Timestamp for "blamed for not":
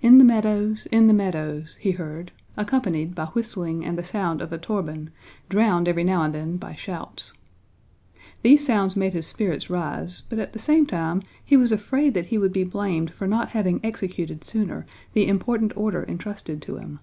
12.64-13.50